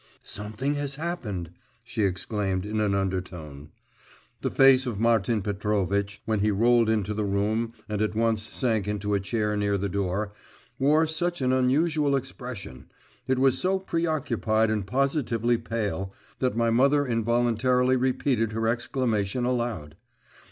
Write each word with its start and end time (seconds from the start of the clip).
'Something 0.23 0.73
has 0.73 0.95
happened!' 0.95 1.51
she 1.83 2.01
exclaimed 2.01 2.65
in 2.65 2.79
an 2.79 2.95
undertone. 2.95 3.69
The 4.41 4.49
face 4.49 4.87
of 4.87 4.99
Martin 4.99 5.43
Petrovitch, 5.43 6.23
when 6.25 6.39
he 6.39 6.49
rolled 6.49 6.89
into 6.89 7.13
the 7.13 7.23
room 7.23 7.73
and 7.87 8.01
at 8.01 8.15
once 8.15 8.41
sank 8.41 8.87
into 8.87 9.13
a 9.13 9.19
chair 9.19 9.55
near 9.55 9.77
the 9.77 9.89
door, 9.89 10.33
wore 10.79 11.05
such 11.05 11.39
an 11.39 11.53
unusual 11.53 12.15
expression, 12.15 12.87
it 13.27 13.37
was 13.37 13.59
so 13.59 13.77
preoccupied 13.77 14.71
and 14.71 14.87
positively 14.87 15.59
pale, 15.59 16.11
that 16.39 16.57
my 16.57 16.71
mother 16.71 17.05
involuntarily 17.05 17.95
repeated 17.95 18.53
her 18.53 18.67
exclamation 18.67 19.45
aloud. 19.45 19.95